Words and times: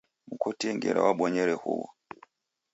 Mkotie 0.31 0.71
ngera 0.75 1.05
wabonyere 1.05 1.53
huwo 1.61 1.87